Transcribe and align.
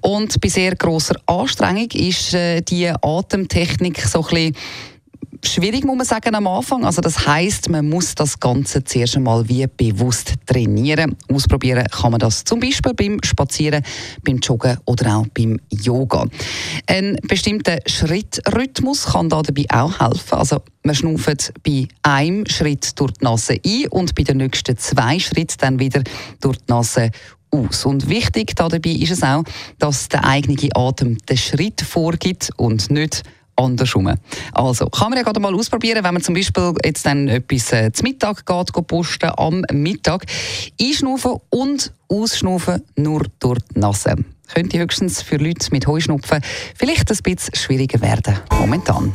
Und 0.00 0.40
bei 0.40 0.48
sehr 0.48 0.74
grosser 0.76 1.16
Anstrengung 1.26 1.90
ist 1.92 2.34
äh, 2.34 2.60
die 2.60 2.88
Atemtechnik 2.88 4.00
so 4.00 4.20
ein 4.20 4.24
bisschen 4.28 4.56
schwierig, 5.44 5.84
muss 5.84 5.96
man 5.96 6.06
sagen, 6.06 6.34
am 6.34 6.46
Anfang. 6.46 6.84
Also 6.84 7.00
das 7.00 7.26
heißt, 7.26 7.68
man 7.68 7.88
muss 7.88 8.14
das 8.14 8.38
Ganze 8.38 8.84
zuerst 8.84 9.16
einmal 9.16 9.48
wie 9.48 9.66
bewusst 9.66 10.34
trainieren. 10.46 11.16
Ausprobieren 11.32 11.86
kann 11.90 12.12
man 12.12 12.20
das 12.20 12.44
zum 12.44 12.60
Beispiel 12.60 12.94
beim 12.94 13.18
Spazieren, 13.24 13.82
beim 14.24 14.38
Joggen 14.38 14.78
oder 14.84 15.16
auch 15.16 15.26
beim 15.34 15.58
Yoga. 15.70 16.26
Ein 16.86 17.16
bestimmter 17.22 17.78
Schrittrhythmus 17.86 19.06
kann 19.06 19.28
da 19.28 19.42
dabei 19.42 19.64
auch 19.70 20.00
helfen. 20.00 20.38
Also 20.38 20.62
man 20.82 20.94
schnauft 20.94 21.52
bei 21.64 21.88
einem 22.02 22.46
Schritt 22.46 22.98
durch 22.98 23.12
die 23.12 23.24
Nase 23.24 23.56
ein 23.64 23.88
und 23.90 24.14
bei 24.14 24.22
den 24.22 24.38
nächsten 24.38 24.76
zwei 24.78 25.18
Schritten 25.18 25.56
dann 25.58 25.78
wieder 25.78 26.02
durch 26.40 26.58
die 26.58 26.64
Nase 26.68 27.10
aus. 27.50 27.84
Und 27.86 28.08
wichtig 28.08 28.54
dabei 28.56 28.90
ist 28.90 29.10
es 29.12 29.22
auch, 29.22 29.44
dass 29.78 30.08
der 30.08 30.24
eigene 30.24 30.68
Atem 30.74 31.18
den 31.18 31.36
Schritt 31.36 31.80
vorgibt 31.80 32.50
und 32.56 32.90
nicht 32.90 33.22
andersrum. 33.56 34.14
Also, 34.52 34.86
kann 34.86 35.10
man 35.10 35.18
ja 35.18 35.24
gerade 35.24 35.40
mal 35.40 35.54
ausprobieren, 35.54 36.04
wenn 36.04 36.14
man 36.14 36.22
zum 36.22 36.34
Beispiel 36.34 36.74
jetzt 36.84 37.06
dann 37.06 37.28
etwas 37.28 37.72
äh, 37.72 37.90
zum 37.92 38.04
Mittag 38.04 38.44
geht, 38.44 38.72
geht 38.72 38.86
posten, 38.86 39.30
am 39.36 39.64
Mittag. 39.72 40.26
Einschnaufen 40.80 41.36
und 41.50 41.92
ausschnaufen 42.08 42.82
nur 42.96 43.22
durch 43.40 43.58
die 43.74 43.80
Nase. 43.80 44.16
Könnte 44.52 44.78
höchstens 44.78 45.22
für 45.22 45.36
Leute 45.36 45.68
mit 45.72 45.86
Heuschnupfen 45.86 46.40
vielleicht 46.76 47.10
ein 47.10 47.18
bisschen 47.22 47.54
schwieriger 47.54 48.00
werden, 48.00 48.38
momentan. 48.52 49.14